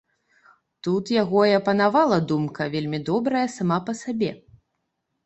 Тут 0.85 1.11
яго 1.15 1.41
і 1.51 1.53
апанавала 1.57 2.17
думка, 2.31 2.67
вельмі 2.77 2.99
добрая 3.11 3.45
сама 3.57 3.77
па 3.91 3.97
сабе. 4.01 4.31